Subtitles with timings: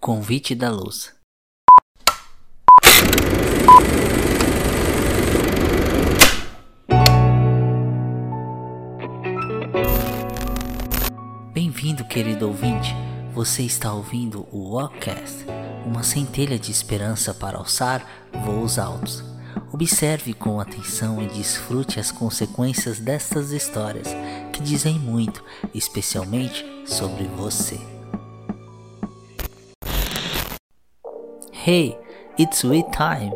[0.00, 1.12] Convite da Luz.
[11.52, 12.94] Bem-vindo, querido ouvinte.
[13.32, 15.44] Você está ouvindo o Walkcast,
[15.84, 19.24] uma centelha de esperança para alçar voos altos.
[19.72, 24.08] Observe com atenção e desfrute as consequências destas histórias
[24.52, 25.42] que dizem muito,
[25.74, 27.95] especialmente sobre você.
[31.68, 31.98] Hey,
[32.38, 33.32] it's sweet time!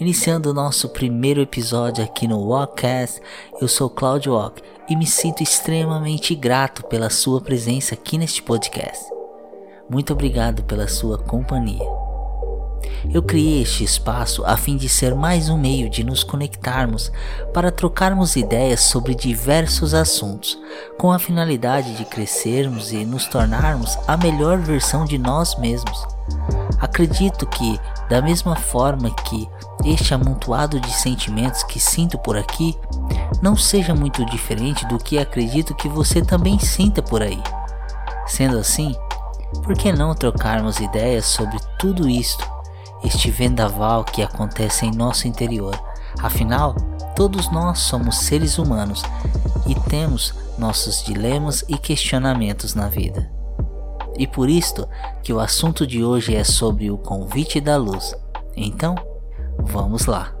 [0.00, 3.20] Iniciando o nosso primeiro episódio aqui no Walkcast,
[3.60, 9.04] eu sou Claudio Walk e me sinto extremamente grato pela sua presença aqui neste podcast.
[9.86, 11.86] Muito obrigado pela sua companhia.
[13.12, 17.12] Eu criei este espaço a fim de ser mais um meio de nos conectarmos
[17.52, 20.58] para trocarmos ideias sobre diversos assuntos,
[20.96, 26.11] com a finalidade de crescermos e nos tornarmos a melhor versão de nós mesmos.
[26.80, 29.48] Acredito que, da mesma forma que
[29.84, 32.76] este amontoado de sentimentos que sinto por aqui,
[33.40, 37.42] não seja muito diferente do que acredito que você também sinta por aí.
[38.26, 38.94] Sendo assim,
[39.62, 42.52] por que não trocarmos ideias sobre tudo isto
[43.04, 45.78] este vendaval que acontece em nosso interior.
[46.20, 46.74] Afinal,
[47.16, 49.02] todos nós somos seres humanos
[49.66, 53.41] e temos nossos dilemas e questionamentos na vida.
[54.18, 54.88] E por isto
[55.22, 58.14] que o assunto de hoje é sobre o convite da luz.
[58.56, 58.94] Então,
[59.58, 60.34] vamos lá.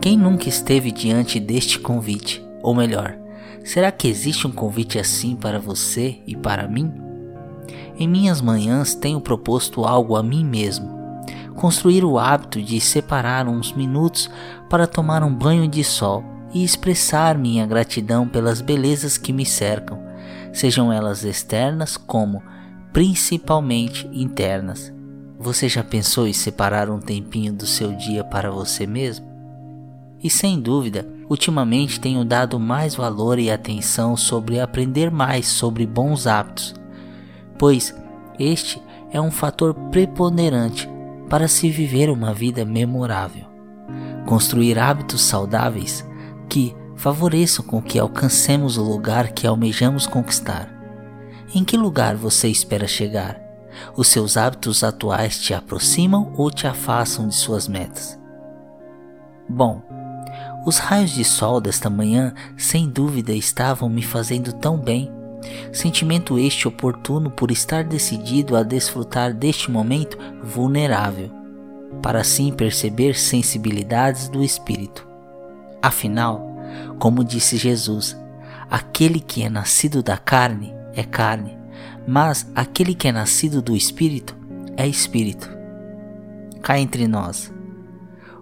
[0.00, 2.44] Quem nunca esteve diante deste convite?
[2.60, 3.16] Ou melhor,
[3.64, 7.01] será que existe um convite assim para você e para mim?
[7.98, 10.88] Em minhas manhãs tenho proposto algo a mim mesmo:
[11.54, 14.30] construir o hábito de separar uns minutos
[14.68, 19.98] para tomar um banho de sol e expressar minha gratidão pelas belezas que me cercam,
[20.52, 22.42] sejam elas externas como
[22.92, 24.92] principalmente internas.
[25.38, 29.26] Você já pensou em separar um tempinho do seu dia para você mesmo?
[30.22, 36.28] E sem dúvida, ultimamente tenho dado mais valor e atenção sobre aprender mais sobre bons
[36.28, 36.74] hábitos,
[37.62, 37.94] pois
[38.40, 40.90] este é um fator preponderante
[41.30, 43.44] para se viver uma vida memorável.
[44.26, 46.04] Construir hábitos saudáveis
[46.48, 50.68] que favoreçam com que alcancemos o lugar que almejamos conquistar.
[51.54, 53.40] Em que lugar você espera chegar?
[53.96, 58.18] Os seus hábitos atuais te aproximam ou te afastam de suas metas?
[59.48, 59.80] Bom,
[60.66, 65.21] os raios de sol desta manhã, sem dúvida, estavam me fazendo tão bem.
[65.72, 71.30] Sentimento este oportuno por estar decidido a desfrutar deste momento vulnerável,
[72.00, 75.06] para assim perceber sensibilidades do espírito.
[75.80, 76.56] Afinal,
[76.98, 78.16] como disse Jesus,
[78.70, 81.56] aquele que é nascido da carne é carne,
[82.06, 84.36] mas aquele que é nascido do espírito
[84.76, 85.50] é espírito.
[86.62, 87.52] Cá entre nós,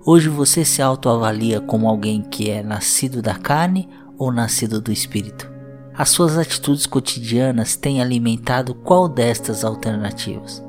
[0.03, 3.87] Hoje você se autoavalia como alguém que é nascido da carne
[4.17, 5.59] ou nascido do espírito?
[5.95, 10.62] As suas atitudes cotidianas têm alimentado qual destas alternativas?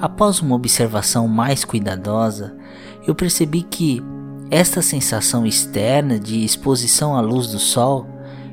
[0.00, 2.56] Após uma observação mais cuidadosa,
[3.06, 4.02] eu percebi que
[4.50, 8.06] esta sensação externa de exposição à luz do sol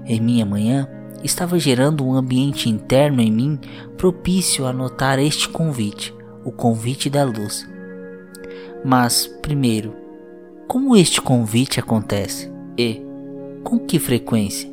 [0.05, 0.87] em minha manhã
[1.23, 3.59] estava gerando um ambiente interno em mim
[3.97, 7.67] propício a notar este convite, o convite da luz.
[8.83, 9.95] Mas, primeiro,
[10.67, 13.10] como este convite acontece e
[13.63, 14.69] com que frequência?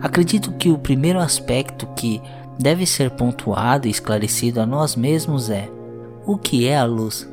[0.00, 2.20] Acredito que o primeiro aspecto que
[2.58, 5.70] deve ser pontuado e esclarecido a nós mesmos é:
[6.26, 7.28] o que é a luz?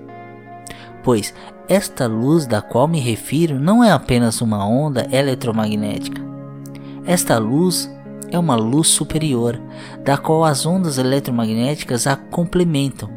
[1.04, 1.34] Pois
[1.70, 6.22] esta luz da qual me refiro não é apenas uma onda eletromagnética.
[7.06, 7.90] Esta luz
[8.30, 9.60] é uma luz superior,
[10.04, 13.10] da qual as ondas eletromagnéticas a complementam,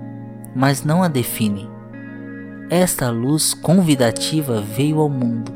[0.55, 1.69] mas não a definem.
[2.69, 5.53] Esta luz convidativa veio ao mundo,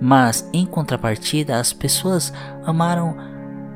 [0.00, 2.32] mas em contrapartida as pessoas
[2.64, 3.16] amaram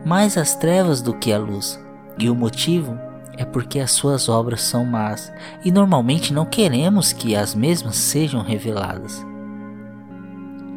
[0.05, 1.81] mais as trevas do que a luz.
[2.19, 2.99] E o motivo
[3.37, 5.32] é porque as suas obras são más
[5.65, 9.25] e normalmente não queremos que as mesmas sejam reveladas.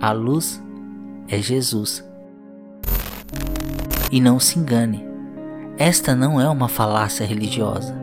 [0.02, 0.62] A luz
[1.28, 2.04] é Jesus.
[4.12, 5.06] E não se engane,
[5.78, 7.96] esta não é uma falácia religiosa,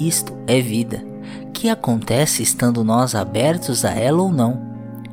[0.00, 1.10] isto é vida
[1.52, 4.69] que acontece estando nós abertos a ela ou não.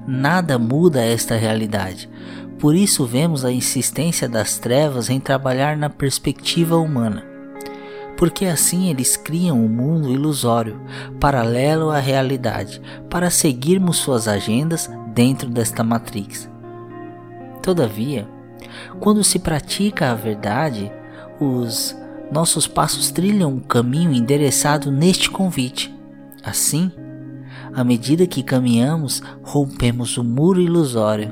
[0.08, 2.10] Nada muda esta realidade.
[2.58, 7.24] Por isso vemos a insistência das trevas em trabalhar na perspectiva humana.
[8.18, 10.82] porque assim eles criam um mundo ilusório,
[11.20, 16.50] paralelo à realidade, para seguirmos suas agendas dentro desta matrix.
[17.62, 18.28] Todavia,
[19.00, 20.92] quando se pratica a verdade,
[21.40, 21.96] os
[22.32, 25.96] nossos passos trilham um caminho endereçado neste convite.
[26.44, 26.92] Assim,
[27.78, 31.32] à medida que caminhamos, rompemos o muro ilusório,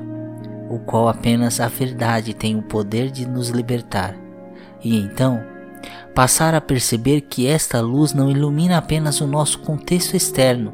[0.70, 4.16] o qual apenas a verdade tem o poder de nos libertar.
[4.80, 5.42] E então,
[6.14, 10.72] passar a perceber que esta luz não ilumina apenas o nosso contexto externo.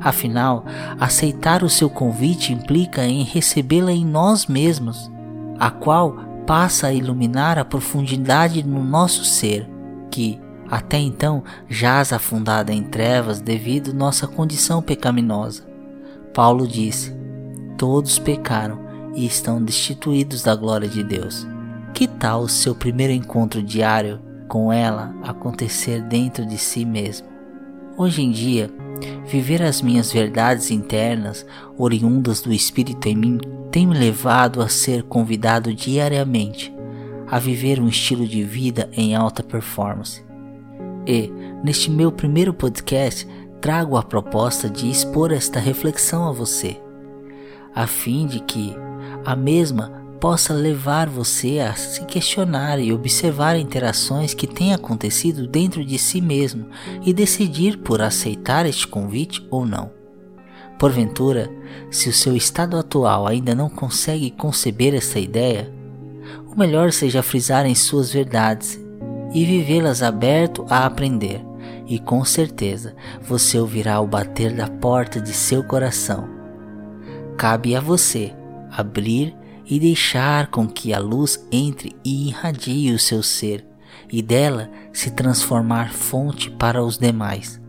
[0.00, 0.64] Afinal,
[1.00, 5.10] aceitar o seu convite implica em recebê-la em nós mesmos,
[5.58, 6.14] a qual
[6.46, 9.68] passa a iluminar a profundidade no nosso ser,
[10.12, 15.66] que, até então jaz afundada em trevas devido nossa condição pecaminosa.
[16.34, 17.14] Paulo disse:
[17.76, 18.78] Todos pecaram
[19.14, 21.46] e estão destituídos da glória de Deus.
[21.94, 27.26] Que tal o seu primeiro encontro diário com ela acontecer dentro de si mesmo?
[27.96, 28.70] Hoje em dia,
[29.26, 31.44] viver as minhas verdades internas,
[31.76, 33.38] oriundas do Espírito em mim,
[33.72, 36.72] tem me levado a ser convidado diariamente
[37.26, 40.27] a viver um estilo de vida em alta performance
[41.06, 43.26] e, neste meu primeiro podcast,
[43.60, 46.80] trago a proposta de expor esta reflexão a você,
[47.74, 48.74] a fim de que
[49.24, 55.84] a mesma possa levar você a se questionar e observar interações que têm acontecido dentro
[55.84, 56.66] de si mesmo
[57.04, 59.92] e decidir por aceitar este convite ou não.
[60.78, 61.50] Porventura,
[61.90, 65.72] se o seu estado atual ainda não consegue conceber essa ideia,
[66.46, 68.78] o melhor seja frisar em suas verdades
[69.32, 71.44] e vivê-las aberto a aprender,
[71.86, 76.28] e com certeza você ouvirá o bater da porta de seu coração.
[77.36, 78.32] Cabe a você
[78.70, 79.36] abrir
[79.66, 83.66] e deixar com que a luz entre e irradie o seu ser,
[84.10, 87.60] e dela se transformar fonte para os demais.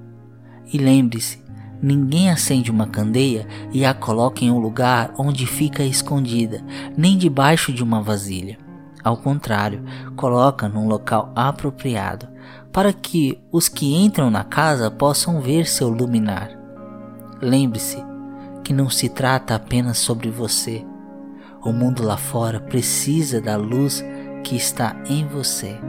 [0.71, 1.43] E lembre-se,
[1.81, 6.63] ninguém acende uma candeia e a coloca em um lugar onde fica escondida,
[6.97, 8.68] nem debaixo de uma vasilha
[9.03, 9.83] ao contrário,
[10.15, 12.27] coloca num local apropriado
[12.71, 16.51] para que os que entram na casa possam ver seu luminar.
[17.41, 18.03] Lembre-se
[18.63, 20.85] que não se trata apenas sobre você.
[21.63, 24.03] O mundo lá fora precisa da luz
[24.43, 25.79] que está em você.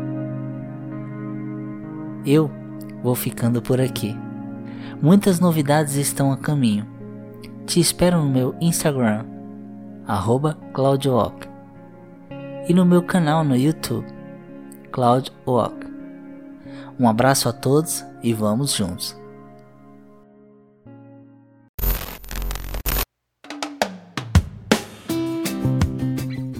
[2.25, 2.51] Eu
[3.03, 4.17] vou ficando por aqui.
[5.03, 6.87] Muitas novidades estão a caminho.
[7.67, 9.25] Te espero no meu Instagram,
[10.07, 11.50] arroba ClaudioOc
[12.69, 14.07] e no meu canal no YouTube,
[14.93, 15.87] Cloud Walk.
[16.99, 19.17] Um abraço a todos e vamos juntos.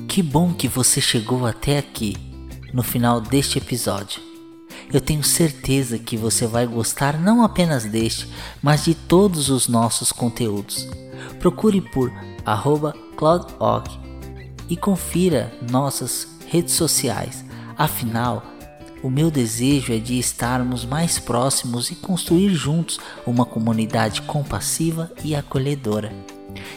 [0.09, 2.17] Que bom que você chegou até aqui,
[2.73, 4.21] no final deste episódio.
[4.93, 8.29] Eu tenho certeza que você vai gostar não apenas deste,
[8.61, 10.89] mas de todos os nossos conteúdos.
[11.39, 12.13] Procure por
[12.45, 12.93] arroba
[14.71, 17.45] e confira nossas redes sociais.
[17.77, 18.47] Afinal,
[19.03, 25.35] o meu desejo é de estarmos mais próximos e construir juntos uma comunidade compassiva e
[25.35, 26.13] acolhedora.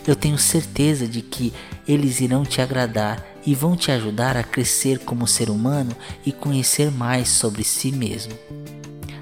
[0.07, 1.53] Eu tenho certeza de que
[1.87, 6.91] eles irão te agradar e vão te ajudar a crescer como ser humano e conhecer
[6.91, 8.33] mais sobre si mesmo.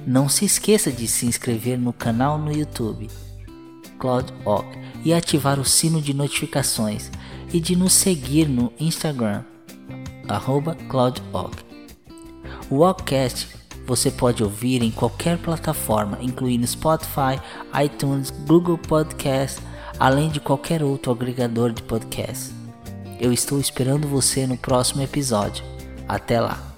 [0.05, 3.09] Não se esqueça de se inscrever no canal no YouTube,
[3.99, 4.67] Cloud Oak,
[5.03, 7.09] e ativar o sino de notificações
[7.53, 9.43] e de nos seguir no Instagram,
[10.87, 11.55] CloudOc.
[12.69, 17.41] O Walkcast você pode ouvir em qualquer plataforma, incluindo Spotify,
[17.83, 19.61] iTunes, Google Podcast,
[19.99, 22.53] além de qualquer outro agregador de podcast.
[23.19, 25.63] Eu estou esperando você no próximo episódio.
[26.07, 26.70] Até lá!